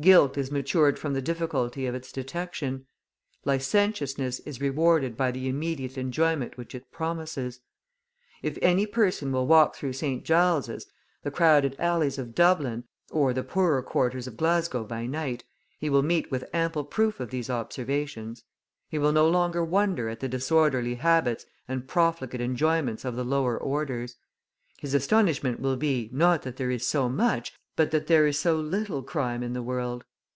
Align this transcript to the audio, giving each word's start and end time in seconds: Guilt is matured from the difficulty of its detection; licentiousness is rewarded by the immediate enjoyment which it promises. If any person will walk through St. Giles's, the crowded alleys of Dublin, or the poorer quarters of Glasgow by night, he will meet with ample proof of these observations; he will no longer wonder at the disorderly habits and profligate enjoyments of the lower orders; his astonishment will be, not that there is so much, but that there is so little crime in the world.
Guilt 0.00 0.38
is 0.38 0.52
matured 0.52 0.96
from 0.96 1.12
the 1.14 1.20
difficulty 1.20 1.84
of 1.84 1.92
its 1.92 2.12
detection; 2.12 2.86
licentiousness 3.44 4.38
is 4.46 4.60
rewarded 4.60 5.16
by 5.16 5.32
the 5.32 5.48
immediate 5.48 5.98
enjoyment 5.98 6.56
which 6.56 6.72
it 6.72 6.92
promises. 6.92 7.58
If 8.40 8.56
any 8.62 8.86
person 8.86 9.32
will 9.32 9.48
walk 9.48 9.74
through 9.74 9.94
St. 9.94 10.24
Giles's, 10.24 10.86
the 11.24 11.32
crowded 11.32 11.74
alleys 11.80 12.16
of 12.16 12.32
Dublin, 12.36 12.84
or 13.10 13.32
the 13.34 13.42
poorer 13.42 13.82
quarters 13.82 14.28
of 14.28 14.36
Glasgow 14.36 14.84
by 14.84 15.06
night, 15.06 15.42
he 15.80 15.90
will 15.90 16.04
meet 16.04 16.30
with 16.30 16.48
ample 16.54 16.84
proof 16.84 17.18
of 17.18 17.30
these 17.30 17.50
observations; 17.50 18.44
he 18.88 18.98
will 19.00 19.10
no 19.10 19.28
longer 19.28 19.64
wonder 19.64 20.08
at 20.08 20.20
the 20.20 20.28
disorderly 20.28 20.94
habits 20.94 21.44
and 21.66 21.88
profligate 21.88 22.40
enjoyments 22.40 23.04
of 23.04 23.16
the 23.16 23.24
lower 23.24 23.58
orders; 23.58 24.14
his 24.78 24.94
astonishment 24.94 25.58
will 25.58 25.76
be, 25.76 26.08
not 26.12 26.42
that 26.42 26.56
there 26.56 26.70
is 26.70 26.86
so 26.86 27.08
much, 27.08 27.52
but 27.74 27.92
that 27.92 28.08
there 28.08 28.26
is 28.26 28.36
so 28.36 28.56
little 28.58 29.04
crime 29.04 29.40
in 29.40 29.52
the 29.52 29.62
world. 29.62 30.02